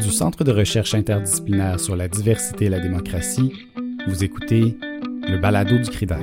Du 0.00 0.10
Centre 0.10 0.42
de 0.42 0.50
recherche 0.50 0.94
interdisciplinaire 0.94 1.78
sur 1.78 1.94
la 1.94 2.08
diversité 2.08 2.64
et 2.64 2.68
la 2.68 2.80
démocratie, 2.80 3.52
vous 4.08 4.24
écoutez 4.24 4.76
le 5.28 5.38
balado 5.40 5.78
du 5.78 5.88
CRIDAC. 5.88 6.20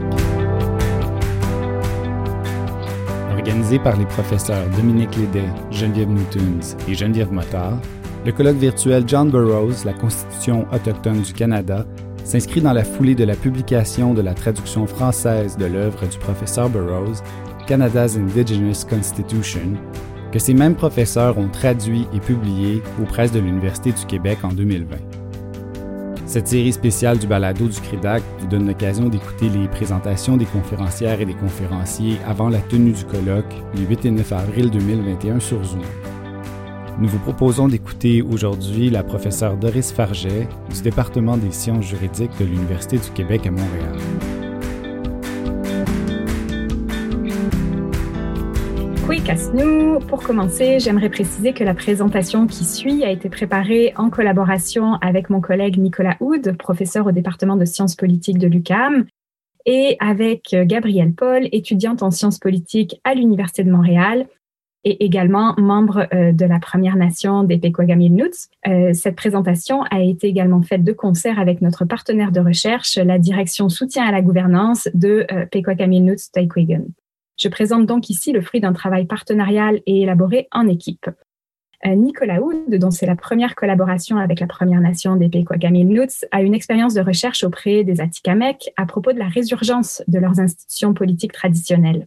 Organisé 3.31 3.79
par 3.79 3.97
les 3.97 4.05
professeurs 4.05 4.67
Dominique 4.75 5.15
Lédet, 5.15 5.47
Geneviève 5.71 6.09
Newtons 6.09 6.75
et 6.87 6.93
Geneviève 6.93 7.31
Motard, 7.31 7.79
le 8.25 8.31
colloque 8.33 8.57
virtuel 8.57 9.03
John 9.07 9.29
Burroughs, 9.31 9.85
la 9.85 9.93
Constitution 9.93 10.67
autochtone 10.73 11.21
du 11.21 11.33
Canada, 11.33 11.85
s'inscrit 12.25 12.61
dans 12.61 12.73
la 12.73 12.83
foulée 12.83 13.15
de 13.15 13.23
la 13.23 13.35
publication 13.35 14.13
de 14.13 14.21
la 14.21 14.33
traduction 14.33 14.85
française 14.85 15.57
de 15.57 15.65
l'œuvre 15.65 16.05
du 16.07 16.17
professeur 16.17 16.69
Burroughs, 16.69 17.23
Canada's 17.67 18.17
Indigenous 18.17 18.85
Constitution, 18.87 19.77
que 20.31 20.39
ces 20.39 20.53
mêmes 20.53 20.75
professeurs 20.75 21.37
ont 21.37 21.49
traduit 21.49 22.07
et 22.13 22.19
publié 22.19 22.81
aux 23.01 23.05
presses 23.05 23.31
de 23.31 23.39
l'Université 23.39 23.91
du 23.91 24.05
Québec 24.05 24.39
en 24.43 24.49
2020. 24.49 24.97
Cette 26.25 26.47
série 26.47 26.71
spéciale 26.71 27.19
du 27.19 27.27
balado 27.27 27.67
du 27.67 27.79
CRIDAC 27.81 28.23
vous 28.39 28.47
donne 28.47 28.65
l'occasion 28.65 29.09
d'écouter 29.09 29.49
les 29.49 29.67
présentations 29.67 30.37
des 30.37 30.45
conférencières 30.45 31.19
et 31.19 31.25
des 31.25 31.33
conférenciers 31.33 32.17
avant 32.25 32.47
la 32.47 32.59
tenue 32.59 32.93
du 32.93 33.03
colloque 33.03 33.53
les 33.75 33.83
8 33.83 34.05
et 34.05 34.11
9 34.11 34.31
avril 34.31 34.71
2021 34.71 35.41
sur 35.41 35.61
Zoom. 35.61 35.81
Nous 36.99 37.09
vous 37.09 37.19
proposons 37.19 37.67
d'écouter 37.67 38.21
aujourd'hui 38.21 38.89
la 38.89 39.03
professeure 39.03 39.57
Doris 39.57 39.91
Farget 39.91 40.47
du 40.73 40.81
département 40.81 41.35
des 41.35 41.51
sciences 41.51 41.85
juridiques 41.85 42.37
de 42.39 42.45
l'Université 42.45 42.97
du 42.97 43.09
Québec 43.11 43.47
à 43.47 43.51
Montréal. 43.51 44.50
Nous 49.53 49.99
Pour 49.99 50.23
commencer, 50.23 50.79
j'aimerais 50.79 51.09
préciser 51.09 51.51
que 51.51 51.65
la 51.65 51.73
présentation 51.73 52.47
qui 52.47 52.63
suit 52.63 53.03
a 53.03 53.11
été 53.11 53.27
préparée 53.29 53.93
en 53.97 54.09
collaboration 54.09 54.93
avec 55.01 55.29
mon 55.29 55.41
collègue 55.41 55.77
Nicolas 55.77 56.15
Houd, 56.21 56.55
professeur 56.57 57.07
au 57.07 57.11
département 57.11 57.57
de 57.57 57.65
sciences 57.65 57.95
politiques 57.95 58.37
de 58.37 58.47
l'UCAM, 58.47 59.05
et 59.65 59.97
avec 59.99 60.55
Gabrielle 60.63 61.13
Paul, 61.13 61.49
étudiante 61.51 62.03
en 62.03 62.11
sciences 62.11 62.39
politiques 62.39 63.01
à 63.03 63.13
l'Université 63.13 63.65
de 63.65 63.71
Montréal 63.71 64.27
et 64.85 65.03
également 65.03 65.55
membre 65.57 66.07
euh, 66.13 66.31
de 66.31 66.45
la 66.45 66.59
Première 66.59 66.95
Nation 66.95 67.43
des 67.43 67.57
Pequagamilnuts. 67.57 68.47
Euh, 68.65 68.93
cette 68.93 69.17
présentation 69.17 69.83
a 69.91 69.99
été 70.01 70.27
également 70.27 70.61
faite 70.61 70.85
de 70.85 70.93
concert 70.93 71.37
avec 71.37 71.61
notre 71.61 71.83
partenaire 71.83 72.31
de 72.31 72.39
recherche, 72.39 72.95
la 72.95 73.19
direction 73.19 73.67
soutien 73.67 74.05
à 74.05 74.11
la 74.13 74.21
gouvernance 74.21 74.87
de 74.93 75.25
euh, 75.31 75.45
Pequagamilnuts 75.47 76.31
Taikwegan. 76.31 76.85
Je 77.41 77.47
présente 77.47 77.87
donc 77.87 78.11
ici 78.11 78.31
le 78.31 78.41
fruit 78.41 78.61
d'un 78.61 78.71
travail 78.71 79.05
partenarial 79.05 79.81
et 79.87 80.03
élaboré 80.03 80.47
en 80.51 80.67
équipe. 80.67 81.09
Euh, 81.87 81.95
Nicolas 81.95 82.39
Houd, 82.39 82.75
dont 82.75 82.91
c'est 82.91 83.07
la 83.07 83.15
première 83.15 83.55
collaboration 83.55 84.17
avec 84.17 84.39
la 84.39 84.45
Première 84.45 84.79
Nation 84.79 85.15
des 85.15 85.27
Pequagamilnuts, 85.27 86.23
a 86.29 86.43
une 86.43 86.53
expérience 86.53 86.93
de 86.93 87.01
recherche 87.01 87.43
auprès 87.43 87.83
des 87.83 87.99
Atikamekw 87.99 88.69
à 88.77 88.85
propos 88.85 89.11
de 89.11 89.17
la 89.17 89.27
résurgence 89.27 90.03
de 90.07 90.19
leurs 90.19 90.39
institutions 90.39 90.93
politiques 90.93 91.31
traditionnelles. 91.31 92.05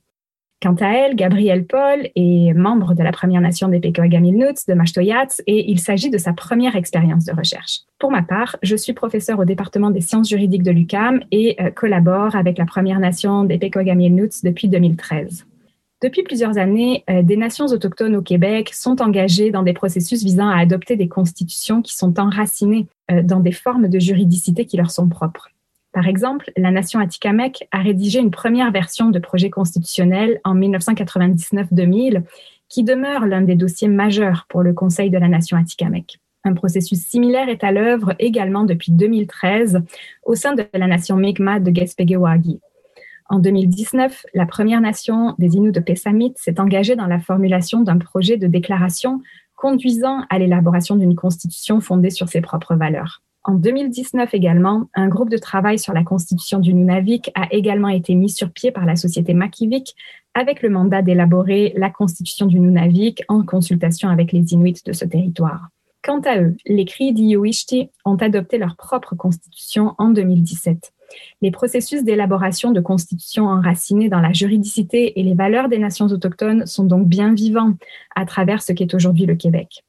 Quant 0.65 0.77
à 0.81 0.89
elle, 0.93 1.15
Gabrielle 1.15 1.67
Paul 1.67 2.09
est 2.17 2.55
membre 2.55 2.95
de 2.95 3.03
la 3.03 3.13
Première 3.13 3.43
Nation 3.43 3.69
des 3.69 3.81
Pequagamilnuts 3.81 4.65
de 4.67 4.73
Mashtoyats 4.73 5.43
et 5.47 5.71
il 5.71 5.79
s'agit 5.79 6.09
de 6.09 6.17
sa 6.17 6.33
première 6.33 6.75
expérience 6.75 7.27
de 7.27 7.35
recherche. 7.35 7.81
Pour 7.99 8.11
ma 8.11 8.23
part, 8.23 8.57
je 8.63 8.75
suis 8.75 8.95
professeur 8.95 9.39
au 9.39 9.45
département 9.45 9.91
des 9.91 10.01
sciences 10.01 10.31
juridiques 10.31 10.63
de 10.63 10.71
l'UCAM 10.71 11.21
et 11.33 11.61
euh, 11.61 11.71
collabore 11.71 12.35
avec 12.35 12.57
la 12.57 12.65
Première 12.65 12.99
Nation 12.99 13.45
des 13.45 13.59
Pequagamilnuts 13.59 14.41
depuis 14.43 14.69
2013. 14.69 15.45
Depuis 16.03 16.23
plusieurs 16.23 16.57
années, 16.57 17.05
euh, 17.11 17.23
des 17.23 17.37
nations 17.37 17.67
autochtones 17.67 18.17
au 18.17 18.23
Québec 18.23 18.71
sont 18.73 19.03
engagées 19.03 19.51
dans 19.51 19.65
des 19.65 19.75
processus 19.75 20.25
visant 20.25 20.49
à 20.49 20.57
adopter 20.57 20.97
des 20.97 21.09
constitutions 21.09 21.83
qui 21.83 21.95
sont 21.95 22.19
enracinées 22.19 22.87
euh, 23.11 23.23
dans 23.23 23.41
des 23.41 23.53
formes 23.53 23.89
de 23.89 23.99
juridicité 23.99 24.65
qui 24.65 24.79
leur 24.79 24.91
sont 24.91 25.11
propres. 25.11 25.51
Par 25.95 26.09
exemple, 26.09 26.51
la 26.57 26.73
nation 26.73 26.99
Atikamekw 26.99 27.63
a 27.71 27.79
rédigé 27.79 28.19
une 28.19 28.33
première 28.33 28.73
version 28.73 29.11
de 29.11 29.19
projet 29.21 29.49
constitutionnel 29.49 30.41
en 30.43 30.57
1999-2000 30.57 32.25
qui 32.69 32.83
demeure 32.83 33.27
l'un 33.27 33.43
des 33.43 33.55
dossiers 33.55 33.87
majeurs 33.87 34.47
pour 34.49 34.65
le 34.65 34.73
Conseil 34.73 35.09
de 35.09 35.19
la 35.19 35.29
nation 35.29 35.57
Atikamekw. 35.57 36.17
Un 36.43 36.55
processus 36.55 36.99
similaire 36.99 37.49
est 37.49 37.63
à 37.63 37.71
l'œuvre 37.71 38.17
également 38.19 38.65
depuis 38.65 38.91
2013 38.91 39.83
au 40.25 40.35
sein 40.35 40.57
de 40.57 40.67
la 40.75 40.89
nation 40.89 41.17
Mi'kmaq 41.17 41.63
de 41.63 41.73
Gespegewagi. 41.73 42.61
En 43.31 43.39
2019, 43.39 44.27
la 44.35 44.47
Première 44.47 44.81
Nation 44.81 45.37
des 45.39 45.55
Inuits 45.55 45.71
de 45.71 45.81
Pessamit 45.81 46.35
s'est 46.37 46.59
engagée 46.59 46.97
dans 46.97 47.07
la 47.07 47.21
formulation 47.21 47.83
d'un 47.83 47.99
projet 47.99 48.37
de 48.37 48.49
déclaration 48.49 49.23
conduisant 49.55 50.25
à 50.29 50.41
l'élaboration 50.41 50.97
d'une 50.97 51.15
constitution 51.15 51.81
fondée 51.81 52.11
sur 52.11 52.29
ses 52.29 52.41
propres 52.41 52.75
valeurs. 52.75 53.23
En 53.47 53.55
2019 53.55 54.33
également, 54.33 54.89
un 54.95 55.09
groupe 55.09 55.29
de 55.29 55.37
travail 55.37 55.79
sur 55.79 55.93
la 55.93 56.03
constitution 56.03 56.61
du 56.61 56.73
Nunavik 56.73 57.31
a 57.35 57.47
également 57.53 57.89
été 57.89 58.15
mis 58.15 58.31
sur 58.31 58.51
pied 58.51 58.71
par 58.71 58.87
la 58.87 58.97
société 58.97 59.35
Makivik 59.35 59.95
avec 60.33 60.63
le 60.63 60.71
mandat 60.71 61.03
d'élaborer 61.03 61.75
la 61.77 61.91
constitution 61.91 62.47
du 62.47 62.59
Nunavik 62.59 63.23
en 63.29 63.45
consultation 63.45 64.09
avec 64.09 64.33
les 64.33 64.55
Inuits 64.55 64.81
de 64.87 64.93
ce 64.93 65.05
territoire. 65.05 65.69
Quant 66.03 66.21
à 66.21 66.41
eux, 66.41 66.57
les 66.67 66.87
Cris 66.87 67.13
d'Ioishti 67.13 67.91
ont 68.07 68.17
adopté 68.17 68.57
leur 68.57 68.77
propre 68.77 69.15
constitution 69.15 69.95
en 69.99 70.09
2017. 70.09 70.93
Les 71.43 71.51
processus 71.51 72.03
d'élaboration 72.03 72.73
de 72.73 72.81
constitutions 72.81 73.47
enracinées 73.47 74.09
dans 74.09 74.21
la 74.21 74.33
juridicité 74.33 75.19
et 75.21 75.23
les 75.23 75.35
valeurs 75.35 75.69
des 75.69 75.79
nations 75.79 76.07
autochtones 76.07 76.65
sont 76.65 76.85
donc 76.85 77.09
bien 77.09 77.35
vivants 77.35 77.75
à 78.17 78.25
travers 78.25 78.63
ce 78.63 78.73
qu'est 78.73 78.95
aujourd'hui 78.95 79.27
le 79.27 79.37
Québec. 79.37 79.85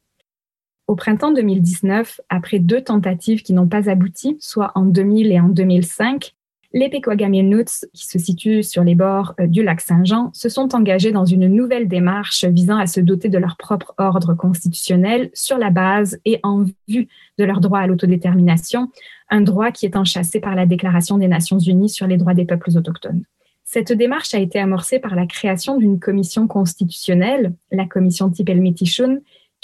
Au 0.87 0.95
printemps 0.95 1.31
2019, 1.31 2.21
après 2.29 2.59
deux 2.59 2.81
tentatives 2.81 3.41
qui 3.41 3.53
n'ont 3.53 3.67
pas 3.67 3.89
abouti, 3.89 4.37
soit 4.39 4.71
en 4.75 4.85
2000 4.85 5.31
et 5.31 5.39
en 5.39 5.49
2005, 5.49 6.35
les 6.73 6.89
Pequagamilnuts, 6.89 7.87
qui 7.93 8.05
se 8.05 8.19
situent 8.19 8.61
sur 8.61 8.83
les 8.83 8.95
bords 8.95 9.33
euh, 9.39 9.47
du 9.47 9.63
lac 9.63 9.81
Saint-Jean, 9.81 10.29
se 10.33 10.49
sont 10.49 10.75
engagés 10.75 11.11
dans 11.11 11.25
une 11.25 11.47
nouvelle 11.47 11.87
démarche 11.87 12.43
visant 12.43 12.77
à 12.77 12.85
se 12.85 12.99
doter 12.99 13.29
de 13.29 13.37
leur 13.37 13.55
propre 13.57 13.95
ordre 13.97 14.35
constitutionnel 14.35 15.31
sur 15.33 15.57
la 15.57 15.71
base 15.71 16.19
et 16.25 16.39
en 16.43 16.65
vue 16.87 17.07
de 17.39 17.43
leur 17.45 17.61
droit 17.61 17.79
à 17.79 17.87
l'autodétermination, 17.87 18.91
un 19.29 19.41
droit 19.41 19.71
qui 19.71 19.85
est 19.85 19.95
enchâssé 19.95 20.39
par 20.39 20.53
la 20.53 20.65
Déclaration 20.65 21.17
des 21.17 21.29
Nations 21.29 21.59
Unies 21.59 21.89
sur 21.89 22.07
les 22.07 22.17
droits 22.17 22.33
des 22.33 22.45
peuples 22.45 22.77
autochtones. 22.77 23.23
Cette 23.63 23.93
démarche 23.93 24.35
a 24.35 24.39
été 24.39 24.59
amorcée 24.59 24.99
par 24.99 25.15
la 25.15 25.25
création 25.25 25.77
d'une 25.77 25.99
commission 25.99 26.45
constitutionnelle, 26.45 27.53
la 27.71 27.85
commission 27.85 28.29
Tipelmitishun, 28.29 29.21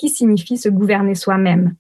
signifie 0.09 0.57
se 0.57 0.69
gouverner 0.69 1.15
soi-même. 1.15 1.75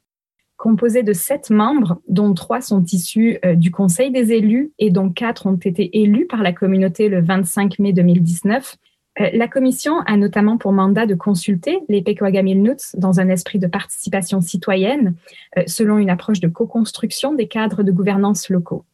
Composé 0.57 1.01
de 1.01 1.13
sept 1.13 1.49
membres, 1.49 1.99
dont 2.07 2.33
trois 2.33 2.61
sont 2.61 2.83
issus 2.85 3.39
euh, 3.43 3.55
du 3.55 3.71
Conseil 3.71 4.11
des 4.11 4.31
élus 4.31 4.71
et 4.77 4.91
dont 4.91 5.09
quatre 5.09 5.47
ont 5.47 5.55
été 5.55 6.01
élus 6.01 6.27
par 6.27 6.43
la 6.43 6.53
communauté 6.53 7.09
le 7.09 7.21
25 7.21 7.79
mai 7.79 7.93
2019, 7.93 8.77
euh, 9.19 9.29
la 9.33 9.47
commission 9.47 9.99
a 10.05 10.15
notamment 10.15 10.57
pour 10.57 10.71
mandat 10.71 11.05
de 11.05 11.15
consulter 11.15 11.79
les 11.89 12.01
Pequagamilnuts 12.01 12.95
dans 12.95 13.19
un 13.19 13.27
esprit 13.29 13.59
de 13.59 13.67
participation 13.67 14.39
citoyenne, 14.39 15.15
euh, 15.57 15.63
selon 15.67 15.97
une 15.97 16.09
approche 16.09 16.39
de 16.39 16.47
co-construction 16.47 17.33
des 17.33 17.47
cadres 17.47 17.83
de 17.83 17.91
gouvernance 17.91 18.49
locaux. 18.49 18.85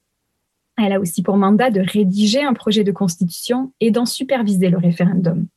Elle 0.78 0.94
a 0.94 1.00
aussi 1.00 1.22
pour 1.22 1.38
mandat 1.38 1.70
de 1.70 1.82
rédiger 1.82 2.44
un 2.44 2.54
projet 2.54 2.84
de 2.84 2.92
constitution 2.92 3.72
et 3.80 3.92
d'en 3.92 4.06
superviser 4.06 4.70
le 4.70 4.78
référendum. 4.78 5.48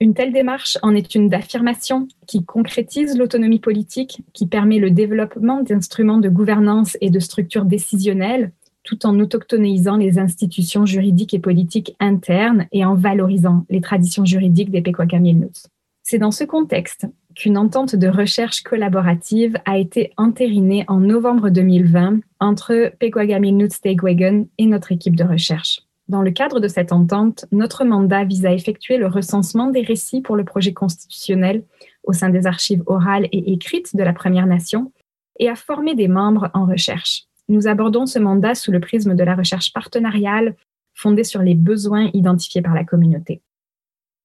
Une 0.00 0.14
telle 0.14 0.32
démarche 0.32 0.78
en 0.82 0.94
est 0.94 1.16
une 1.16 1.28
d'affirmation 1.28 2.06
qui 2.28 2.44
concrétise 2.44 3.18
l'autonomie 3.18 3.58
politique, 3.58 4.22
qui 4.32 4.46
permet 4.46 4.78
le 4.78 4.92
développement 4.92 5.60
d'instruments 5.60 6.18
de 6.18 6.28
gouvernance 6.28 6.96
et 7.00 7.10
de 7.10 7.18
structures 7.18 7.64
décisionnelles, 7.64 8.52
tout 8.84 9.06
en 9.06 9.18
autochtonisant 9.18 9.96
les 9.96 10.20
institutions 10.20 10.86
juridiques 10.86 11.34
et 11.34 11.40
politiques 11.40 11.96
internes 11.98 12.68
et 12.70 12.84
en 12.84 12.94
valorisant 12.94 13.66
les 13.70 13.80
traditions 13.80 14.24
juridiques 14.24 14.70
des 14.70 14.82
Pequakamilnuts. 14.82 15.66
C'est 16.04 16.18
dans 16.18 16.30
ce 16.30 16.44
contexte 16.44 17.06
qu'une 17.34 17.58
entente 17.58 17.96
de 17.96 18.06
recherche 18.06 18.62
collaborative 18.62 19.56
a 19.64 19.78
été 19.78 20.12
entérinée 20.16 20.84
en 20.86 21.00
novembre 21.00 21.50
2020 21.50 22.20
entre 22.38 22.92
Pequagamilnuts 23.00 23.80
Tegwegen 23.82 24.46
et 24.58 24.66
notre 24.66 24.92
équipe 24.92 25.16
de 25.16 25.24
recherche. 25.24 25.87
Dans 26.08 26.22
le 26.22 26.30
cadre 26.30 26.58
de 26.58 26.68
cette 26.68 26.92
entente, 26.92 27.44
notre 27.52 27.84
mandat 27.84 28.24
vise 28.24 28.46
à 28.46 28.52
effectuer 28.52 28.96
le 28.96 29.08
recensement 29.08 29.68
des 29.68 29.82
récits 29.82 30.22
pour 30.22 30.36
le 30.36 30.44
projet 30.44 30.72
constitutionnel 30.72 31.64
au 32.02 32.14
sein 32.14 32.30
des 32.30 32.46
archives 32.46 32.82
orales 32.86 33.28
et 33.30 33.52
écrites 33.52 33.94
de 33.94 34.02
la 34.02 34.14
Première 34.14 34.46
Nation 34.46 34.90
et 35.38 35.50
à 35.50 35.54
former 35.54 35.94
des 35.94 36.08
membres 36.08 36.50
en 36.54 36.64
recherche. 36.64 37.24
Nous 37.48 37.68
abordons 37.68 38.06
ce 38.06 38.18
mandat 38.18 38.54
sous 38.54 38.72
le 38.72 38.80
prisme 38.80 39.14
de 39.14 39.22
la 39.22 39.34
recherche 39.34 39.72
partenariale 39.74 40.56
fondée 40.94 41.24
sur 41.24 41.42
les 41.42 41.54
besoins 41.54 42.10
identifiés 42.14 42.62
par 42.62 42.74
la 42.74 42.84
communauté. 42.84 43.42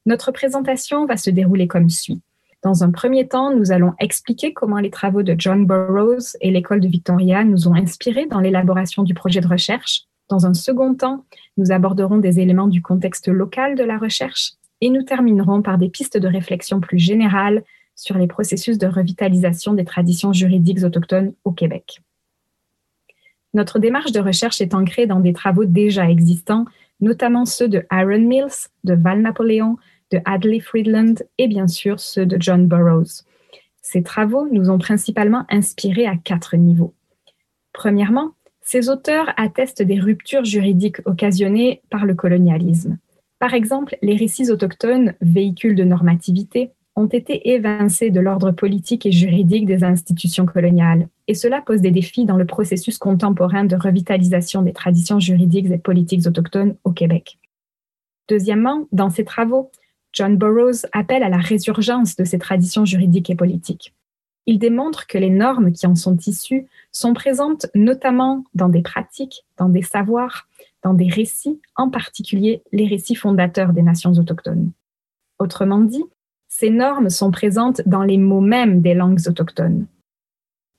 Notre 0.05 0.31
présentation 0.31 1.05
va 1.05 1.17
se 1.17 1.29
dérouler 1.29 1.67
comme 1.67 1.89
suit. 1.89 2.21
Dans 2.63 2.85
un 2.85 2.91
premier 2.91 3.27
temps, 3.27 3.53
nous 3.53 3.73
allons 3.73 3.93
expliquer 3.99 4.53
comment 4.53 4.79
les 4.79 4.89
travaux 4.89 5.21
de 5.21 5.35
John 5.37 5.65
Burroughs 5.65 6.37
et 6.39 6.49
l'école 6.49 6.79
de 6.79 6.87
Victoria 6.87 7.43
nous 7.43 7.67
ont 7.67 7.75
inspirés 7.75 8.25
dans 8.25 8.39
l'élaboration 8.39 9.03
du 9.03 9.13
projet 9.13 9.41
de 9.41 9.47
recherche 9.47 10.05
dans 10.33 10.47
un 10.47 10.55
second 10.55 10.95
temps, 10.95 11.25
nous 11.57 11.71
aborderons 11.71 12.17
des 12.17 12.39
éléments 12.39 12.67
du 12.67 12.81
contexte 12.81 13.27
local 13.27 13.75
de 13.75 13.83
la 13.83 13.99
recherche 13.99 14.53
et 14.81 14.89
nous 14.89 15.03
terminerons 15.03 15.61
par 15.61 15.77
des 15.77 15.89
pistes 15.89 16.17
de 16.17 16.27
réflexion 16.27 16.79
plus 16.79 16.97
générales 16.97 17.63
sur 17.95 18.17
les 18.17 18.25
processus 18.25 18.79
de 18.79 18.87
revitalisation 18.87 19.73
des 19.73 19.85
traditions 19.85 20.33
juridiques 20.33 20.83
autochtones 20.83 21.33
au 21.43 21.51
Québec. 21.51 22.01
Notre 23.53 23.77
démarche 23.77 24.11
de 24.11 24.19
recherche 24.19 24.59
est 24.59 24.73
ancrée 24.73 25.05
dans 25.05 25.19
des 25.19 25.33
travaux 25.33 25.65
déjà 25.65 26.09
existants, 26.09 26.65
notamment 26.99 27.45
ceux 27.45 27.67
de 27.67 27.85
Aaron 27.91 28.25
Mills, 28.27 28.69
de 28.83 28.95
Val 28.95 29.21
Napoléon, 29.21 29.77
de 30.09 30.19
Adley 30.25 30.61
Friedland 30.61 31.21
et 31.37 31.47
bien 31.47 31.67
sûr 31.67 31.99
ceux 31.99 32.25
de 32.25 32.37
John 32.39 32.65
Burroughs. 32.67 33.21
Ces 33.83 34.01
travaux 34.01 34.47
nous 34.51 34.71
ont 34.71 34.79
principalement 34.79 35.45
inspirés 35.49 36.07
à 36.07 36.17
quatre 36.17 36.57
niveaux. 36.57 36.95
Premièrement, 37.71 38.31
ces 38.63 38.89
auteurs 38.89 39.33
attestent 39.37 39.83
des 39.83 39.99
ruptures 39.99 40.45
juridiques 40.45 41.05
occasionnées 41.05 41.81
par 41.89 42.05
le 42.05 42.15
colonialisme. 42.15 42.97
Par 43.39 43.53
exemple, 43.53 43.97
les 44.01 44.15
récits 44.15 44.51
autochtones, 44.51 45.13
véhicules 45.21 45.75
de 45.75 45.83
normativité, 45.83 46.71
ont 46.95 47.07
été 47.07 47.51
évincés 47.51 48.09
de 48.09 48.19
l'ordre 48.19 48.51
politique 48.51 49.05
et 49.05 49.11
juridique 49.11 49.65
des 49.65 49.83
institutions 49.83 50.45
coloniales, 50.45 51.07
et 51.27 51.33
cela 51.33 51.61
pose 51.61 51.81
des 51.81 51.91
défis 51.91 52.25
dans 52.25 52.37
le 52.37 52.45
processus 52.45 52.97
contemporain 52.97 53.65
de 53.65 53.75
revitalisation 53.75 54.61
des 54.61 54.73
traditions 54.73 55.19
juridiques 55.19 55.71
et 55.71 55.77
politiques 55.77 56.27
autochtones 56.27 56.75
au 56.83 56.91
Québec. 56.91 57.39
Deuxièmement, 58.29 58.87
dans 58.91 59.09
ses 59.09 59.25
travaux, 59.25 59.71
John 60.13 60.37
Burroughs 60.37 60.85
appelle 60.91 61.23
à 61.23 61.29
la 61.29 61.37
résurgence 61.37 62.15
de 62.15 62.23
ces 62.23 62.37
traditions 62.37 62.85
juridiques 62.85 63.31
et 63.31 63.35
politiques. 63.35 63.93
Il 64.45 64.59
démontre 64.59 65.07
que 65.07 65.17
les 65.17 65.29
normes 65.29 65.71
qui 65.71 65.87
en 65.87 65.95
sont 65.95 66.17
issues 66.17 66.67
sont 66.91 67.13
présentes 67.13 67.67
notamment 67.75 68.43
dans 68.53 68.69
des 68.69 68.81
pratiques, 68.81 69.45
dans 69.57 69.69
des 69.69 69.81
savoirs, 69.81 70.47
dans 70.83 70.93
des 70.93 71.07
récits, 71.07 71.61
en 71.75 71.89
particulier 71.89 72.61
les 72.71 72.87
récits 72.87 73.15
fondateurs 73.15 73.73
des 73.73 73.81
nations 73.81 74.11
autochtones. 74.11 74.71
Autrement 75.39 75.79
dit, 75.79 76.03
ces 76.49 76.69
normes 76.69 77.09
sont 77.09 77.31
présentes 77.31 77.81
dans 77.85 78.03
les 78.03 78.17
mots 78.17 78.41
mêmes 78.41 78.81
des 78.81 78.93
langues 78.93 79.27
autochtones. 79.27 79.87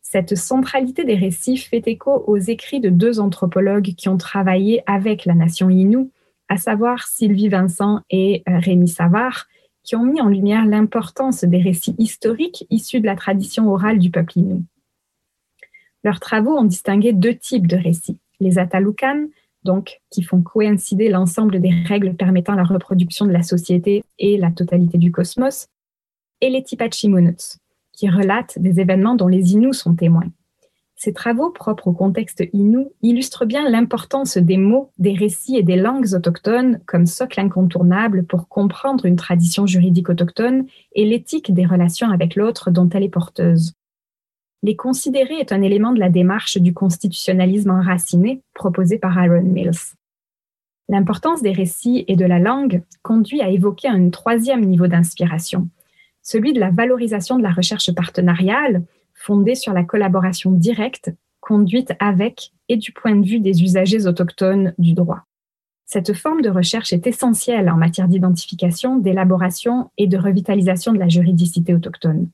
Cette 0.02 0.36
centralité 0.36 1.04
des 1.04 1.16
récits 1.16 1.56
fait 1.56 1.88
écho 1.88 2.22
aux 2.26 2.36
écrits 2.36 2.80
de 2.80 2.90
deux 2.90 3.18
anthropologues 3.18 3.94
qui 3.96 4.08
ont 4.08 4.18
travaillé 4.18 4.82
avec 4.86 5.24
la 5.24 5.34
nation 5.34 5.70
Innu 5.70 6.10
à 6.48 6.58
savoir 6.58 7.06
Sylvie 7.06 7.48
Vincent 7.48 8.02
et 8.10 8.42
euh, 8.48 8.58
Rémi 8.58 8.88
Savard, 8.88 9.46
qui 9.84 9.96
ont 9.96 10.04
mis 10.04 10.20
en 10.20 10.28
lumière 10.28 10.66
l'importance 10.66 11.44
des 11.44 11.62
récits 11.62 11.94
historiques 11.98 12.66
issus 12.70 13.00
de 13.00 13.06
la 13.06 13.16
tradition 13.16 13.70
orale 13.70 13.98
du 13.98 14.10
peuple 14.10 14.38
Innu. 14.38 14.62
Leurs 16.02 16.20
travaux 16.20 16.56
ont 16.56 16.64
distingué 16.64 17.12
deux 17.12 17.36
types 17.36 17.66
de 17.66 17.76
récits, 17.76 18.18
les 18.40 18.58
Atalukan, 18.58 19.26
donc 19.62 20.00
qui 20.10 20.22
font 20.22 20.42
coïncider 20.42 21.08
l'ensemble 21.08 21.60
des 21.60 21.70
règles 21.70 22.14
permettant 22.14 22.54
la 22.54 22.64
reproduction 22.64 23.26
de 23.26 23.32
la 23.32 23.42
société 23.42 24.02
et 24.18 24.36
la 24.36 24.50
totalité 24.50 24.98
du 24.98 25.10
cosmos, 25.10 25.68
et 26.40 26.50
les 26.50 26.62
Tipachimunuts, 26.62 27.58
qui 27.92 28.10
relatent 28.10 28.58
des 28.58 28.80
événements 28.80 29.14
dont 29.14 29.28
les 29.28 29.52
Inuits 29.52 29.74
sont 29.74 29.94
témoins. 29.94 30.30
Ces 31.04 31.12
travaux 31.12 31.50
propres 31.50 31.88
au 31.88 31.92
contexte 31.92 32.42
inou 32.54 32.90
illustrent 33.02 33.44
bien 33.44 33.68
l'importance 33.68 34.38
des 34.38 34.56
mots, 34.56 34.90
des 34.96 35.12
récits 35.12 35.58
et 35.58 35.62
des 35.62 35.76
langues 35.76 36.14
autochtones 36.14 36.80
comme 36.86 37.04
socle 37.04 37.40
incontournable 37.40 38.24
pour 38.24 38.48
comprendre 38.48 39.04
une 39.04 39.16
tradition 39.16 39.66
juridique 39.66 40.08
autochtone 40.08 40.64
et 40.94 41.04
l'éthique 41.04 41.52
des 41.52 41.66
relations 41.66 42.08
avec 42.08 42.36
l'autre 42.36 42.70
dont 42.70 42.88
elle 42.88 43.02
est 43.02 43.10
porteuse. 43.10 43.74
Les 44.62 44.76
considérer 44.76 45.34
est 45.34 45.52
un 45.52 45.60
élément 45.60 45.92
de 45.92 46.00
la 46.00 46.08
démarche 46.08 46.56
du 46.56 46.72
constitutionnalisme 46.72 47.72
enraciné 47.72 48.40
proposé 48.54 48.96
par 48.96 49.18
Aaron 49.18 49.42
Mills. 49.42 49.92
L'importance 50.88 51.42
des 51.42 51.52
récits 51.52 52.06
et 52.08 52.16
de 52.16 52.24
la 52.24 52.38
langue 52.38 52.82
conduit 53.02 53.42
à 53.42 53.50
évoquer 53.50 53.88
un 53.88 54.08
troisième 54.08 54.64
niveau 54.64 54.86
d'inspiration, 54.86 55.68
celui 56.22 56.54
de 56.54 56.60
la 56.60 56.70
valorisation 56.70 57.36
de 57.36 57.42
la 57.42 57.52
recherche 57.52 57.94
partenariale 57.94 58.84
fondée 59.14 59.54
sur 59.54 59.72
la 59.72 59.84
collaboration 59.84 60.50
directe, 60.50 61.10
conduite 61.40 61.92
avec 62.00 62.52
et 62.68 62.76
du 62.76 62.92
point 62.92 63.16
de 63.16 63.26
vue 63.26 63.40
des 63.40 63.62
usagers 63.62 64.06
autochtones 64.06 64.74
du 64.78 64.94
droit. 64.94 65.24
Cette 65.86 66.14
forme 66.14 66.42
de 66.42 66.48
recherche 66.48 66.92
est 66.92 67.06
essentielle 67.06 67.70
en 67.70 67.76
matière 67.76 68.08
d'identification, 68.08 68.96
d'élaboration 68.96 69.90
et 69.98 70.06
de 70.06 70.16
revitalisation 70.16 70.92
de 70.92 70.98
la 70.98 71.08
juridicité 71.08 71.74
autochtone. 71.74 72.30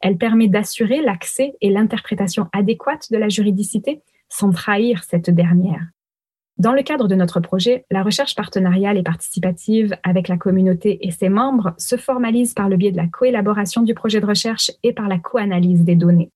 Elle 0.00 0.18
permet 0.18 0.48
d'assurer 0.48 1.02
l'accès 1.02 1.54
et 1.60 1.70
l'interprétation 1.70 2.48
adéquate 2.52 3.10
de 3.10 3.16
la 3.16 3.28
juridicité 3.28 4.02
sans 4.28 4.50
trahir 4.50 5.02
cette 5.04 5.30
dernière. 5.30 5.86
Dans 6.60 6.74
le 6.74 6.82
cadre 6.82 7.08
de 7.08 7.14
notre 7.14 7.40
projet, 7.40 7.86
la 7.90 8.02
recherche 8.02 8.34
partenariale 8.34 8.98
et 8.98 9.02
participative 9.02 9.96
avec 10.02 10.28
la 10.28 10.36
communauté 10.36 10.98
et 11.06 11.10
ses 11.10 11.30
membres 11.30 11.72
se 11.78 11.96
formalise 11.96 12.52
par 12.52 12.68
le 12.68 12.76
biais 12.76 12.92
de 12.92 12.98
la 12.98 13.06
coélaboration 13.06 13.80
du 13.80 13.94
projet 13.94 14.20
de 14.20 14.26
recherche 14.26 14.70
et 14.82 14.92
par 14.92 15.08
la 15.08 15.18
co-analyse 15.18 15.84
des 15.84 15.94
données. 15.94 16.30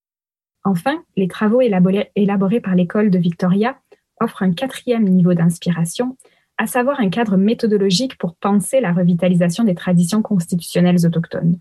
Enfin, 0.64 1.04
les 1.16 1.28
travaux 1.28 1.60
élaborés, 1.60 2.60
par 2.60 2.74
l'école 2.74 3.10
de 3.10 3.18
Victoria 3.18 3.76
offrent 4.18 4.42
un 4.42 4.54
quatrième 4.54 5.04
niveau 5.04 5.34
d'inspiration, 5.34 6.16
à 6.56 6.66
savoir 6.66 7.00
un 7.00 7.10
cadre 7.10 7.36
méthodologique 7.36 8.16
pour 8.16 8.34
penser 8.34 8.80
la 8.80 8.94
revitalisation 8.94 9.62
des 9.64 9.74
traditions 9.74 10.22
constitutionnelles 10.22 11.04
autochtones. 11.04 11.58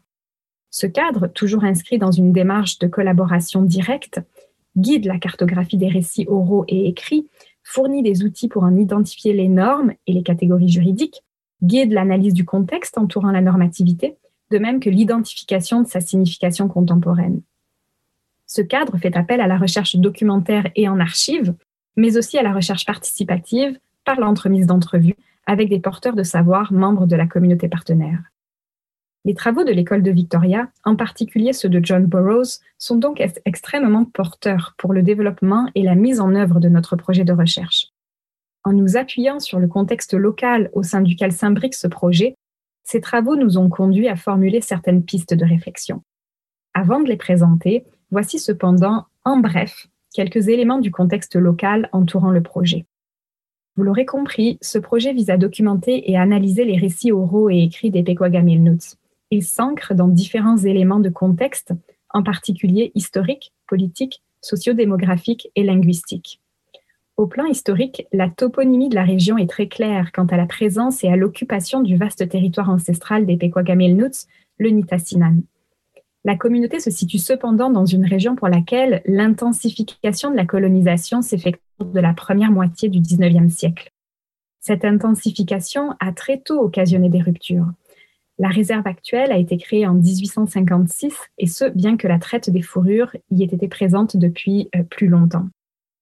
Ce 0.69 0.87
cadre, 0.87 1.27
toujours 1.27 1.65
inscrit 1.65 1.97
dans 1.97 2.11
une 2.11 2.31
démarche 2.31 2.79
de 2.79 2.87
collaboration 2.87 3.61
directe, 3.61 4.21
guide 4.77 5.03
la 5.03 5.19
cartographie 5.19 5.77
des 5.77 5.89
récits 5.89 6.25
oraux 6.29 6.63
et 6.69 6.87
écrits 6.87 7.27
fournit 7.63 8.03
des 8.03 8.23
outils 8.23 8.47
pour 8.47 8.63
en 8.63 8.75
identifier 8.75 9.33
les 9.33 9.47
normes 9.47 9.93
et 10.05 10.13
les 10.13 10.23
catégories 10.23 10.69
juridiques, 10.69 11.23
guide 11.63 11.91
l'analyse 11.91 12.33
du 12.33 12.45
contexte 12.45 12.97
entourant 12.97 13.31
la 13.31 13.41
normativité, 13.41 14.17
de 14.51 14.57
même 14.59 14.79
que 14.79 14.89
l'identification 14.89 15.81
de 15.81 15.87
sa 15.87 16.01
signification 16.01 16.67
contemporaine. 16.67 17.41
Ce 18.45 18.61
cadre 18.61 18.97
fait 18.97 19.15
appel 19.15 19.41
à 19.41 19.47
la 19.47 19.57
recherche 19.57 19.95
documentaire 19.95 20.69
et 20.75 20.87
en 20.87 20.99
archives, 20.99 21.55
mais 21.95 22.17
aussi 22.17 22.37
à 22.37 22.43
la 22.43 22.53
recherche 22.53 22.85
participative 22.85 23.79
par 24.05 24.19
l'entremise 24.19 24.67
d'entrevues 24.67 25.15
avec 25.45 25.69
des 25.69 25.79
porteurs 25.79 26.15
de 26.15 26.23
savoir 26.23 26.71
membres 26.71 27.07
de 27.07 27.15
la 27.15 27.27
communauté 27.27 27.67
partenaire. 27.67 28.19
Les 29.25 29.35
travaux 29.35 29.63
de 29.63 29.71
l'école 29.71 30.03
de 30.03 30.11
Victoria, 30.11 30.69
en 30.83 30.97
particulier 30.97 31.53
ceux 31.53 31.69
de 31.69 31.79
John 31.81 32.05
Burroughs, 32.05 32.59
sont 32.77 32.97
donc 32.97 33.23
extrêmement 33.45 34.03
porteurs 34.03 34.75
pour 34.77 34.91
le 34.91 35.01
développement 35.01 35.69
et 35.75 35.83
la 35.83 35.95
mise 35.95 36.19
en 36.19 36.35
œuvre 36.35 36.59
de 36.59 36.67
notre 36.67 36.97
projet 36.97 37.23
de 37.23 37.31
recherche. 37.31 37.87
En 38.65 38.73
nous 38.73 38.97
appuyant 38.97 39.39
sur 39.39 39.59
le 39.59 39.67
contexte 39.67 40.13
local 40.13 40.69
au 40.73 40.83
sein 40.83 40.99
duquel 40.99 41.31
s'imbrique 41.31 41.73
ce 41.73 41.87
projet, 41.87 42.35
ces 42.83 42.99
travaux 42.99 43.37
nous 43.37 43.57
ont 43.57 43.69
conduits 43.69 44.09
à 44.09 44.17
formuler 44.17 44.59
certaines 44.59 45.05
pistes 45.05 45.33
de 45.33 45.45
réflexion. 45.45 46.01
Avant 46.73 46.99
de 46.99 47.07
les 47.07 47.15
présenter, 47.15 47.85
voici 48.11 48.39
cependant, 48.39 49.05
en 49.23 49.37
bref, 49.37 49.87
quelques 50.13 50.49
éléments 50.49 50.79
du 50.79 50.91
contexte 50.91 51.37
local 51.37 51.87
entourant 51.93 52.31
le 52.31 52.43
projet. 52.43 52.85
Vous 53.77 53.83
l'aurez 53.83 54.05
compris, 54.05 54.57
ce 54.61 54.79
projet 54.79 55.13
vise 55.13 55.29
à 55.29 55.37
documenter 55.37 56.11
et 56.11 56.17
analyser 56.17 56.65
les 56.65 56.77
récits 56.77 57.13
oraux 57.13 57.49
et 57.49 57.59
écrits 57.59 57.89
des 57.89 58.03
Pequagamilnuts 58.03 58.97
il 59.33 59.43
s'ancre 59.43 59.95
dans 59.95 60.07
différents 60.07 60.57
éléments 60.57 60.99
de 60.99 61.09
contexte, 61.09 61.73
en 62.11 62.21
particulier 62.21 62.91
historique, 62.93 63.51
politique, 63.67 64.21
sociodémographique 64.41 65.49
et 65.55 65.63
linguistique. 65.63 66.39
Au 67.17 67.25
plan 67.25 67.45
historique, 67.45 68.07
la 68.11 68.29
toponymie 68.29 68.89
de 68.89 68.95
la 68.95 69.03
région 69.03 69.37
est 69.39 69.49
très 69.49 69.67
claire 69.67 70.11
quant 70.11 70.25
à 70.27 70.37
la 70.37 70.45
présence 70.45 71.03
et 71.03 71.07
à 71.07 71.15
l'occupation 71.15 71.81
du 71.81 71.95
vaste 71.95 72.29
territoire 72.29 72.69
ancestral 72.69 73.25
des 73.25 73.37
Pequagamilnuts, 73.37 74.27
le 74.59 74.69
Nitassinan. 74.69 75.37
La 76.25 76.35
communauté 76.35 76.79
se 76.79 76.91
situe 76.91 77.17
cependant 77.17 77.71
dans 77.71 77.85
une 77.85 78.05
région 78.05 78.35
pour 78.35 78.49
laquelle 78.49 79.01
l'intensification 79.05 80.29
de 80.29 80.35
la 80.35 80.45
colonisation 80.45 81.23
s'effectue 81.23 81.61
de 81.79 81.99
la 81.99 82.13
première 82.13 82.51
moitié 82.51 82.87
du 82.87 82.99
XIXe 82.99 83.51
siècle. 83.51 83.89
Cette 84.59 84.85
intensification 84.85 85.95
a 85.99 86.13
très 86.13 86.39
tôt 86.39 86.61
occasionné 86.61 87.09
des 87.09 87.21
ruptures. 87.21 87.67
La 88.39 88.49
réserve 88.49 88.87
actuelle 88.87 89.31
a 89.31 89.37
été 89.37 89.57
créée 89.57 89.85
en 89.85 89.93
1856 89.93 91.13
et 91.37 91.47
ce, 91.47 91.65
bien 91.65 91.97
que 91.97 92.07
la 92.07 92.19
traite 92.19 92.49
des 92.49 92.61
fourrures 92.61 93.15
y 93.29 93.43
ait 93.43 93.47
été 93.47 93.67
présente 93.67 94.17
depuis 94.17 94.69
euh, 94.75 94.83
plus 94.83 95.07
longtemps. 95.07 95.47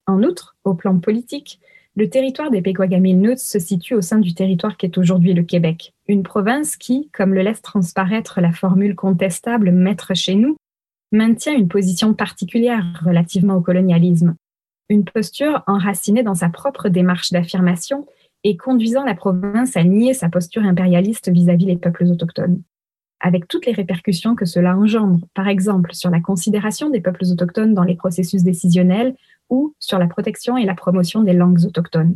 En 0.08 0.24
outre, 0.24 0.56
au 0.64 0.74
plan 0.74 0.98
politique, 1.00 1.60
le 1.96 2.10
territoire 2.10 2.52
des 2.52 2.62
Pequagamilnuts 2.62 3.38
se 3.38 3.60
situe 3.60 3.96
au 3.96 4.02
sein 4.02 4.20
du 4.20 4.34
territoire 4.34 4.78
qu'est 4.78 4.98
aujourd'hui 4.98 5.34
le 5.34 5.44
Québec, 5.44 5.94
une 6.08 6.24
province 6.24 6.78
qui, 6.78 7.10
comme 7.12 7.34
le 7.34 7.42
laisse 7.42 7.62
transparaître 7.62 8.40
la 8.40 8.54
formule 8.54 8.96
contestable 8.96 9.72
maître 9.72 10.14
chez 10.16 10.36
nous, 10.36 10.56
maintient 11.12 11.54
une 11.54 11.68
position 11.68 12.14
particulière 12.14 12.86
relativement 13.04 13.56
au 13.56 13.62
colonialisme, 13.62 14.36
une 14.88 15.04
posture 15.04 15.64
enracinée 15.68 16.24
dans 16.24 16.36
sa 16.36 16.48
propre 16.48 16.88
démarche 16.88 17.32
d'affirmation 17.32 18.06
et 18.44 18.58
conduisant 18.58 19.04
la 19.04 19.16
province 19.16 19.78
à 19.78 19.84
nier 19.84 20.14
sa 20.14 20.30
posture 20.30 20.64
impérialiste 20.64 21.32
vis-à-vis 21.32 21.66
des 21.66 21.78
peuples 21.78 22.06
autochtones, 22.06 22.62
avec 23.20 23.48
toutes 23.48 23.66
les 23.66 23.72
répercussions 23.72 24.36
que 24.36 24.46
cela 24.46 24.78
engendre, 24.78 25.20
par 25.34 25.48
exemple 25.48 25.94
sur 25.94 26.10
la 26.10 26.20
considération 26.20 26.90
des 26.90 27.02
peuples 27.02 27.26
autochtones 27.26 27.74
dans 27.74 27.84
les 27.84 27.96
processus 27.96 28.44
décisionnels 28.44 29.16
ou 29.50 29.76
sur 29.80 30.00
la 30.00 30.08
protection 30.08 30.58
et 30.58 30.66
la 30.66 30.76
promotion 30.76 31.22
des 31.22 31.34
langues 31.34 31.66
autochtones. 31.66 32.16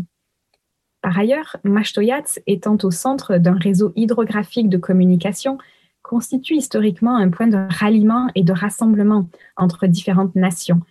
Par 1.01 1.19
ailleurs, 1.19 1.57
Mashtoyats 1.63 2.39
étant 2.47 2.77
au 2.81 2.89
centre 2.89 3.37
d'un 3.37 3.57
réseau 3.59 3.93
hydrographique 3.95 4.69
de 4.69 4.77
communication, 4.77 5.59
constitue 6.01 6.55
historiquement 6.55 7.15
un 7.15 7.29
point 7.29 7.47
de 7.47 7.57
ralliement 7.69 8.27
et 8.35 8.43
de 8.43 8.53
rassemblement 8.53 9.27
entre 9.57 9.87
différentes 9.87 10.35
nations, 10.35 10.81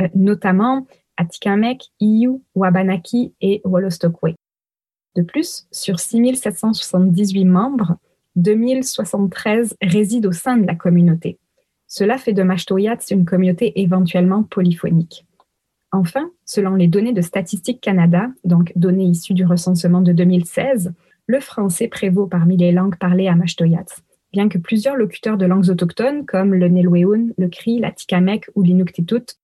euh, 0.00 0.08
notamment 0.14 0.86
Atikamek, 1.16 1.84
Iyu, 2.00 2.42
Wabanaki 2.54 3.34
et 3.40 3.60
Wolostokwe. 3.64 4.34
De 5.16 5.22
plus, 5.22 5.66
sur 5.70 6.00
6778 6.00 7.44
membres, 7.44 7.96
2073 8.36 9.76
résident 9.82 10.28
au 10.28 10.32
sein 10.32 10.56
de 10.56 10.66
la 10.66 10.74
communauté. 10.74 11.38
Cela 11.86 12.16
fait 12.16 12.32
de 12.32 12.42
Mashtoyats 12.42 13.10
une 13.10 13.26
communauté 13.26 13.80
éventuellement 13.82 14.42
polyphonique. 14.42 15.26
Enfin, 15.90 16.30
selon 16.46 16.74
les 16.74 16.88
données 16.88 17.12
de 17.12 17.20
Statistique 17.20 17.82
Canada, 17.82 18.28
donc 18.44 18.72
données 18.76 19.04
issues 19.04 19.34
du 19.34 19.44
recensement 19.44 20.00
de 20.00 20.12
2016, 20.12 20.94
le 21.26 21.40
français 21.40 21.88
prévaut 21.88 22.26
parmi 22.26 22.56
les 22.56 22.72
langues 22.72 22.96
parlées 22.96 23.28
à 23.28 23.34
Mashtoyats, 23.34 24.00
bien 24.32 24.48
que 24.48 24.56
plusieurs 24.56 24.96
locuteurs 24.96 25.36
de 25.36 25.44
langues 25.44 25.68
autochtones 25.68 26.24
comme 26.24 26.54
le 26.54 26.68
Nelweun, 26.68 27.34
le 27.36 27.48
Cri, 27.48 27.78
l'Atikamek 27.78 28.48
ou 28.54 28.62
l'Inuktitut 28.62 29.36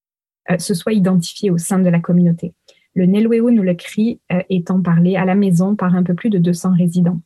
euh, 0.50 0.56
se 0.58 0.72
soient 0.72 0.94
identifiés 0.94 1.50
au 1.50 1.58
sein 1.58 1.78
de 1.78 1.90
la 1.90 2.00
communauté. 2.00 2.54
Le 2.98 3.06
Nelweun 3.06 3.60
ou 3.60 3.62
le 3.62 3.74
Cri 3.74 4.18
euh, 4.32 4.42
étant 4.50 4.82
parlé 4.82 5.14
à 5.14 5.24
la 5.24 5.36
maison 5.36 5.76
par 5.76 5.94
un 5.94 6.02
peu 6.02 6.14
plus 6.14 6.30
de 6.30 6.38
200 6.38 6.72
résidents. 6.76 7.20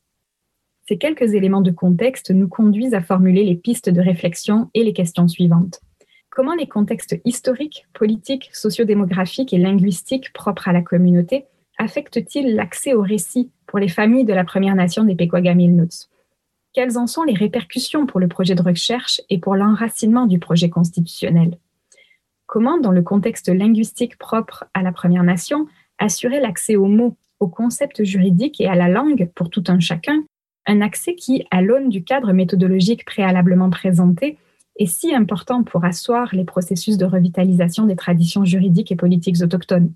Ces 0.87 0.99
quelques 0.99 1.33
éléments 1.33 1.63
de 1.63 1.71
contexte 1.71 2.31
nous 2.31 2.47
conduisent 2.47 2.93
à 2.93 3.01
formuler 3.01 3.43
les 3.43 3.57
pistes 3.57 3.89
de 3.89 4.03
réflexion 4.03 4.69
et 4.75 4.85
les 4.85 4.93
questions 4.93 5.29
suivantes. 5.29 5.81
Comment 6.29 6.53
les 6.53 6.67
contextes 6.67 7.19
historiques, 7.25 7.87
politiques, 7.95 8.51
sociodémographiques 8.53 9.55
et 9.55 9.59
linguistiques 9.59 10.35
propres 10.35 10.69
à 10.69 10.75
la 10.75 10.83
communauté 10.83 11.47
affectent-ils 11.79 12.55
l'accès 12.55 12.93
au 12.93 13.01
récit 13.01 13.51
pour 13.67 13.79
les 13.79 13.89
familles 13.89 14.27
de 14.27 14.35
la 14.35 14.45
Première 14.45 14.75
Nation 14.75 15.05
des 15.05 15.15
Pequagamilnuts 15.15 16.11
Quelles 16.75 16.99
en 16.99 17.07
sont 17.07 17.23
les 17.23 17.33
répercussions 17.33 18.05
pour 18.05 18.21
le 18.21 18.29
projet 18.29 18.55
de 18.55 18.63
recherche 18.63 19.23
et 19.31 19.39
pour 19.39 19.57
l'enracinement 19.57 20.27
du 20.27 20.39
projet 20.39 20.69
constitutionnel? 20.69 21.57
Comment, 22.53 22.79
dans 22.79 22.91
le 22.91 23.01
contexte 23.01 23.49
linguistique 23.49 24.19
propre 24.19 24.67
à 24.75 24.83
la 24.83 24.93
Première 24.93 25.23
Nation, 25.23 25.69
assurer 25.99 26.39
l'accès 26.39 26.77
aux 26.77 26.85
mots, 26.85 27.17
aux 27.41 27.49
concepts 27.49 28.05
juridiques 28.05 28.61
et 28.61 28.67
à 28.67 28.75
la 28.75 28.91
langue 28.91 29.31
pour 29.35 29.49
tout 29.49 29.65
un 29.69 29.81
chacun, 29.81 30.23
un 30.67 30.83
accès 30.83 31.15
qui, 31.15 31.47
à 31.51 31.63
l'aune 31.63 31.89
du 31.89 32.05
cadre 32.05 32.35
méthodologique 32.35 33.07
préalablement 33.07 33.71
présenté, 33.71 34.37
est 34.77 34.85
si 34.85 35.15
important 35.15 35.63
pour 35.63 35.87
asseoir 35.87 36.29
les 36.35 36.45
processus 36.45 36.99
de 36.99 37.07
revitalisation 37.07 37.87
des 37.87 37.97
traditions 37.97 38.45
juridiques 38.45 38.93
et 38.93 38.97
politiques 38.97 39.41
autochtones? 39.41 39.91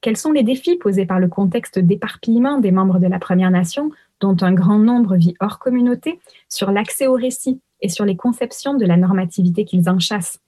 Quels 0.00 0.16
sont 0.16 0.32
les 0.32 0.44
défis 0.44 0.76
posés 0.76 1.04
par 1.04 1.20
le 1.20 1.28
contexte 1.28 1.78
d'éparpillement 1.78 2.58
des 2.58 2.70
membres 2.70 3.00
de 3.00 3.06
la 3.06 3.18
Première 3.18 3.50
Nation, 3.50 3.90
dont 4.22 4.38
un 4.40 4.54
grand 4.54 4.78
nombre 4.78 5.16
vit 5.16 5.34
hors 5.40 5.58
communauté, 5.58 6.20
sur 6.48 6.70
l'accès 6.70 7.06
au 7.06 7.16
récit 7.16 7.60
et 7.82 7.90
sur 7.90 8.06
les 8.06 8.16
conceptions 8.16 8.78
de 8.78 8.86
la 8.86 8.96
normativité 8.96 9.66
qu'ils 9.66 9.90
en 9.90 9.98
chassent 9.98 10.40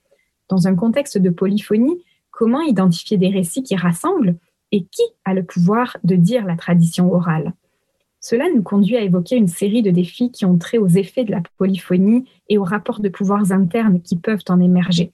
Dans 0.49 0.67
un 0.67 0.75
contexte 0.75 1.17
de 1.17 1.29
polyphonie, 1.29 2.03
comment 2.31 2.61
identifier 2.61 3.17
des 3.17 3.29
récits 3.29 3.63
qui 3.63 3.75
rassemblent 3.75 4.35
et 4.71 4.83
qui 4.83 5.03
a 5.25 5.33
le 5.33 5.43
pouvoir 5.43 5.97
de 6.03 6.15
dire 6.15 6.45
la 6.45 6.55
tradition 6.55 7.13
orale? 7.13 7.53
Cela 8.19 8.45
nous 8.53 8.63
conduit 8.63 8.97
à 8.97 9.01
évoquer 9.01 9.37
une 9.37 9.47
série 9.47 9.81
de 9.81 9.91
défis 9.91 10.31
qui 10.31 10.45
ont 10.45 10.57
trait 10.57 10.77
aux 10.77 10.87
effets 10.87 11.23
de 11.23 11.31
la 11.31 11.41
polyphonie 11.57 12.25
et 12.49 12.57
aux 12.57 12.63
rapports 12.63 12.99
de 12.99 13.09
pouvoirs 13.09 13.51
internes 13.51 14.01
qui 14.01 14.17
peuvent 14.17 14.43
en 14.49 14.59
émerger. 14.59 15.13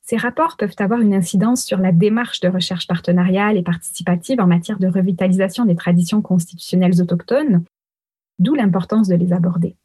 Ces 0.00 0.16
rapports 0.16 0.56
peuvent 0.56 0.74
avoir 0.78 1.00
une 1.00 1.14
incidence 1.14 1.64
sur 1.64 1.78
la 1.78 1.92
démarche 1.92 2.40
de 2.40 2.48
recherche 2.48 2.86
partenariale 2.86 3.56
et 3.56 3.62
participative 3.62 4.40
en 4.40 4.46
matière 4.46 4.78
de 4.78 4.88
revitalisation 4.88 5.64
des 5.64 5.76
traditions 5.76 6.22
constitutionnelles 6.22 7.00
autochtones, 7.00 7.64
d'où 8.38 8.54
l'importance 8.54 9.08
de 9.08 9.14
les 9.14 9.32
aborder. 9.32 9.76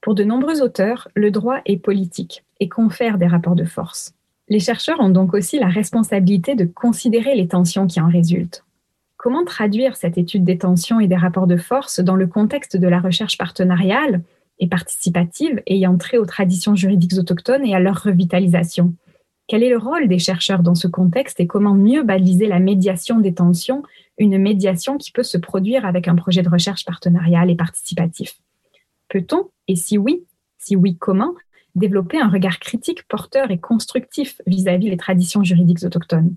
Pour 0.00 0.14
de 0.14 0.24
nombreux 0.24 0.62
auteurs, 0.62 1.08
le 1.14 1.30
droit 1.30 1.60
est 1.66 1.78
politique 1.78 2.44
et 2.60 2.68
confère 2.68 3.18
des 3.18 3.26
rapports 3.26 3.56
de 3.56 3.64
force. 3.64 4.15
Les 4.48 4.60
chercheurs 4.60 5.00
ont 5.00 5.08
donc 5.08 5.34
aussi 5.34 5.58
la 5.58 5.68
responsabilité 5.68 6.54
de 6.54 6.64
considérer 6.64 7.34
les 7.34 7.48
tensions 7.48 7.86
qui 7.86 8.00
en 8.00 8.08
résultent. 8.08 8.64
Comment 9.16 9.44
traduire 9.44 9.96
cette 9.96 10.18
étude 10.18 10.44
des 10.44 10.58
tensions 10.58 11.00
et 11.00 11.08
des 11.08 11.16
rapports 11.16 11.48
de 11.48 11.56
force 11.56 12.00
dans 12.00 12.14
le 12.14 12.28
contexte 12.28 12.76
de 12.76 12.86
la 12.86 13.00
recherche 13.00 13.38
partenariale 13.38 14.22
et 14.60 14.68
participative 14.68 15.62
ayant 15.66 15.96
trait 15.98 16.18
aux 16.18 16.26
traditions 16.26 16.76
juridiques 16.76 17.18
autochtones 17.18 17.66
et 17.66 17.74
à 17.74 17.80
leur 17.80 18.02
revitalisation? 18.02 18.94
Quel 19.48 19.62
est 19.62 19.70
le 19.70 19.78
rôle 19.78 20.08
des 20.08 20.18
chercheurs 20.18 20.62
dans 20.62 20.74
ce 20.74 20.88
contexte 20.88 21.40
et 21.40 21.46
comment 21.46 21.74
mieux 21.74 22.02
baliser 22.02 22.46
la 22.46 22.58
médiation 22.58 23.20
des 23.20 23.34
tensions, 23.34 23.82
une 24.18 24.38
médiation 24.38 24.96
qui 24.96 25.12
peut 25.12 25.22
se 25.22 25.38
produire 25.38 25.84
avec 25.86 26.08
un 26.08 26.16
projet 26.16 26.42
de 26.42 26.48
recherche 26.48 26.84
partenariale 26.84 27.50
et 27.50 27.56
participatif? 27.56 28.38
Peut-on, 29.08 29.50
et 29.68 29.76
si 29.76 29.98
oui, 29.98 30.24
si 30.58 30.74
oui, 30.74 30.96
comment, 30.96 31.34
développer 31.76 32.20
un 32.20 32.28
regard 32.28 32.58
critique, 32.58 33.06
porteur 33.06 33.50
et 33.50 33.58
constructif 33.58 34.40
vis-à-vis 34.46 34.90
des 34.90 34.96
traditions 34.96 35.44
juridiques 35.44 35.84
autochtones 35.84 36.34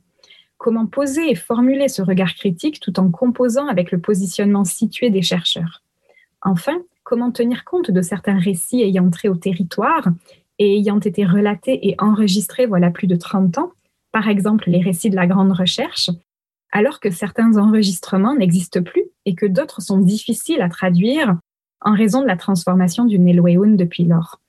comment 0.59 0.85
poser 0.85 1.31
et 1.31 1.35
formuler 1.35 1.87
ce 1.87 2.03
regard 2.03 2.35
critique 2.35 2.79
tout 2.79 2.99
en 2.99 3.09
composant 3.09 3.67
avec 3.67 3.91
le 3.91 3.99
positionnement 3.99 4.65
situé 4.65 5.09
des 5.09 5.23
chercheurs? 5.23 5.81
Enfin, 6.41 6.77
comment 7.03 7.31
tenir 7.31 7.65
compte 7.65 7.89
de 7.89 8.01
certains 8.01 8.37
récits 8.37 8.83
ayant 8.83 9.09
trait 9.09 9.29
au 9.29 9.35
territoire 9.35 10.09
et 10.59 10.75
ayant 10.75 10.99
été 10.99 11.25
relatés 11.25 11.87
et 11.87 11.95
enregistrés 11.97 12.65
voilà 12.65 12.91
plus 12.91 13.07
de 13.07 13.15
30 13.15 13.57
ans, 13.57 13.71
par 14.11 14.27
exemple 14.27 14.69
les 14.69 14.81
récits 14.81 15.09
de 15.09 15.15
la 15.15 15.27
grande 15.27 15.53
recherche, 15.53 16.11
alors 16.71 16.99
que 16.99 17.09
certains 17.09 17.57
enregistrements 17.57 18.35
n'existent 18.35 18.83
plus 18.83 19.05
et 19.25 19.35
que 19.35 19.45
d'autres 19.45 19.81
sont 19.81 19.97
difficiles 19.97 20.61
à 20.61 20.69
traduire 20.69 21.37
en 21.81 21.93
raison 21.93 22.21
de 22.21 22.27
la 22.27 22.35
transformation 22.35 23.05
du 23.05 23.17
Nelweun 23.17 23.77
depuis 23.77 24.03
lors? 24.03 24.41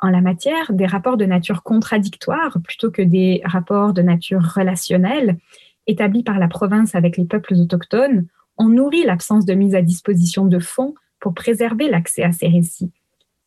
En 0.00 0.10
la 0.10 0.20
matière, 0.20 0.72
des 0.72 0.86
rapports 0.86 1.16
de 1.16 1.24
nature 1.24 1.62
contradictoire 1.62 2.58
plutôt 2.62 2.90
que 2.90 3.02
des 3.02 3.40
rapports 3.44 3.92
de 3.92 4.02
nature 4.02 4.42
relationnelle 4.42 5.38
établis 5.86 6.22
par 6.22 6.38
la 6.38 6.48
province 6.48 6.94
avec 6.94 7.16
les 7.16 7.24
peuples 7.24 7.54
autochtones 7.54 8.26
ont 8.58 8.68
nourri 8.68 9.04
l'absence 9.04 9.44
de 9.44 9.54
mise 9.54 9.74
à 9.74 9.82
disposition 9.82 10.46
de 10.46 10.58
fonds 10.58 10.94
pour 11.20 11.34
préserver 11.34 11.88
l'accès 11.88 12.22
à 12.22 12.32
ces 12.32 12.46
récits. 12.46 12.92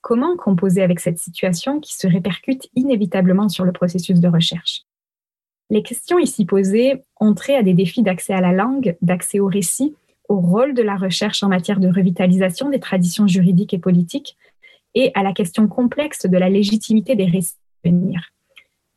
Comment 0.01 0.36
composer 0.36 0.81
avec 0.81 1.00
cette 1.00 1.20
situation 1.20 1.79
qui 1.79 1.96
se 1.96 2.08
répercute 2.08 2.67
inévitablement 2.75 3.50
sur 3.50 3.63
le 3.63 3.72
processus 3.72 4.20
de 4.20 4.27
recherche? 4.27 4.81
Les 5.70 5.84
questions 5.84 6.20
ici 6.20 6.46
posées 6.46 7.03
ont 7.20 7.34
trait 7.34 7.55
à 7.55 7.63
des 7.63 7.74
défis 7.74 8.03
d'accès 8.03 8.34
à 8.34 8.41
la 8.41 8.51
langue, 8.51 8.98
d'accès 9.01 9.39
au 9.39 9.46
récit, 9.46 9.96
au 10.27 10.39
rôle 10.39 10.74
de 10.74 10.81
la 10.81 10.96
recherche 10.96 11.43
en 11.43 11.50
matière 11.50 11.79
de 11.79 11.88
revitalisation 11.88 12.70
des 12.70 12.79
traditions 12.79 13.27
juridiques 13.27 13.74
et 13.74 13.79
politiques, 13.79 14.38
et 14.96 15.12
à 15.16 15.24
la 15.24 15.34
question 15.34 15.68
complexe 15.68 16.26
de 16.26 16.38
la 16.38 16.50
légitimité 16.50 17.16
des 17.16 17.26
récits 17.26 17.58
à 17.84 17.90
venir. 17.90 18.32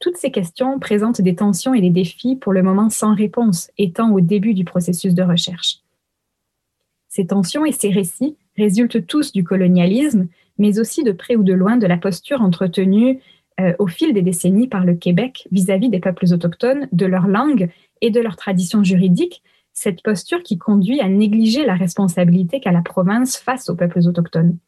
Toutes 0.00 0.16
ces 0.16 0.30
questions 0.30 0.78
présentent 0.78 1.22
des 1.22 1.34
tensions 1.34 1.72
et 1.72 1.80
des 1.80 1.90
défis 1.90 2.36
pour 2.36 2.52
le 2.52 2.62
moment 2.62 2.90
sans 2.90 3.14
réponse, 3.14 3.70
étant 3.78 4.12
au 4.12 4.20
début 4.20 4.54
du 4.54 4.64
processus 4.64 5.14
de 5.14 5.22
recherche. 5.22 5.78
Ces 7.08 7.26
tensions 7.26 7.64
et 7.64 7.72
ces 7.72 7.90
récits 7.90 8.36
résultent 8.56 9.06
tous 9.06 9.32
du 9.32 9.44
colonialisme, 9.44 10.26
mais 10.58 10.78
aussi 10.78 11.04
de 11.04 11.12
près 11.12 11.36
ou 11.36 11.42
de 11.42 11.52
loin 11.52 11.76
de 11.76 11.86
la 11.86 11.96
posture 11.96 12.42
entretenue 12.42 13.20
euh, 13.60 13.72
au 13.78 13.86
fil 13.86 14.12
des 14.12 14.22
décennies 14.22 14.68
par 14.68 14.84
le 14.84 14.94
Québec 14.94 15.46
vis-à-vis 15.52 15.86
-vis 15.86 15.90
des 15.90 16.00
peuples 16.00 16.26
autochtones, 16.32 16.88
de 16.90 17.06
leur 17.06 17.28
langue 17.28 17.70
et 18.00 18.10
de 18.10 18.20
leur 18.20 18.36
tradition 18.36 18.82
juridique, 18.82 19.42
cette 19.72 20.02
posture 20.02 20.42
qui 20.42 20.58
conduit 20.58 21.00
à 21.00 21.08
négliger 21.08 21.64
la 21.64 21.74
responsabilité 21.74 22.60
qu'a 22.60 22.72
la 22.72 22.82
province 22.82 23.36
face 23.36 23.68
aux 23.70 23.76
peuples 23.76 24.06
autochtones. 24.06 24.58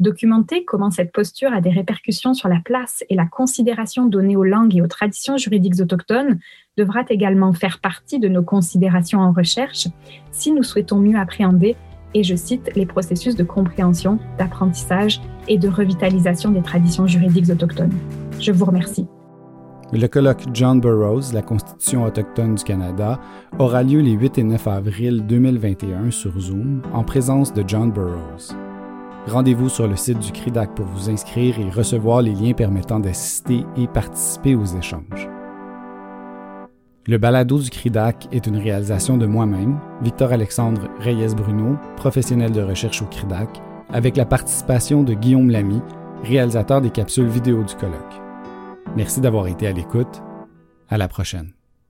Documenter 0.00 0.64
comment 0.64 0.92
cette 0.92 1.10
posture 1.10 1.52
a 1.52 1.60
des 1.60 1.70
répercussions 1.70 2.32
sur 2.32 2.48
la 2.48 2.60
place 2.64 3.02
et 3.10 3.16
la 3.16 3.26
considération 3.26 4.06
donnée 4.06 4.36
aux 4.36 4.44
langues 4.44 4.76
et 4.76 4.80
aux 4.80 4.86
traditions 4.86 5.36
juridiques 5.36 5.80
autochtones 5.80 6.38
devra 6.76 7.00
également 7.08 7.52
faire 7.52 7.80
partie 7.80 8.20
de 8.20 8.28
nos 8.28 8.44
considérations 8.44 9.18
en 9.18 9.32
recherche 9.32 9.88
si 10.30 10.52
nous 10.52 10.62
souhaitons 10.62 11.00
mieux 11.00 11.18
appréhender, 11.18 11.74
et 12.14 12.22
je 12.22 12.36
cite, 12.36 12.70
les 12.76 12.86
processus 12.86 13.34
de 13.34 13.42
compréhension, 13.42 14.20
d'apprentissage 14.38 15.20
et 15.48 15.58
de 15.58 15.68
revitalisation 15.68 16.52
des 16.52 16.62
traditions 16.62 17.08
juridiques 17.08 17.50
autochtones. 17.50 17.92
Je 18.38 18.52
vous 18.52 18.66
remercie. 18.66 19.08
Le 19.92 20.06
colloque 20.06 20.44
John 20.54 20.80
Burroughs, 20.80 21.32
la 21.32 21.42
Constitution 21.42 22.04
autochtone 22.04 22.54
du 22.54 22.62
Canada, 22.62 23.18
aura 23.58 23.82
lieu 23.82 24.00
les 24.00 24.12
8 24.12 24.38
et 24.38 24.44
9 24.44 24.68
avril 24.68 25.26
2021 25.26 26.12
sur 26.12 26.38
Zoom 26.38 26.82
en 26.92 27.02
présence 27.02 27.52
de 27.52 27.64
John 27.66 27.90
Burroughs. 27.90 28.54
Rendez-vous 29.28 29.68
sur 29.68 29.86
le 29.86 29.96
site 29.96 30.20
du 30.20 30.32
CRIDAC 30.32 30.74
pour 30.74 30.86
vous 30.86 31.10
inscrire 31.10 31.58
et 31.58 31.68
recevoir 31.68 32.22
les 32.22 32.32
liens 32.32 32.54
permettant 32.54 32.98
d'assister 32.98 33.64
et 33.76 33.86
participer 33.86 34.54
aux 34.54 34.64
échanges. 34.64 35.28
Le 37.06 37.18
balado 37.18 37.58
du 37.58 37.68
CRIDAC 37.68 38.28
est 38.32 38.46
une 38.46 38.56
réalisation 38.56 39.18
de 39.18 39.26
moi-même, 39.26 39.78
Victor-Alexandre 40.02 40.88
Reyes-Bruno, 41.00 41.76
professionnel 41.96 42.52
de 42.52 42.62
recherche 42.62 43.02
au 43.02 43.06
CRIDAC, 43.06 43.60
avec 43.90 44.16
la 44.16 44.24
participation 44.24 45.02
de 45.02 45.12
Guillaume 45.12 45.50
Lamy, 45.50 45.82
réalisateur 46.24 46.80
des 46.80 46.90
capsules 46.90 47.28
vidéo 47.28 47.62
du 47.64 47.74
colloque. 47.74 48.20
Merci 48.96 49.20
d'avoir 49.20 49.46
été 49.46 49.66
à 49.66 49.72
l'écoute. 49.72 50.22
À 50.88 50.96
la 50.96 51.08
prochaine. 51.08 51.52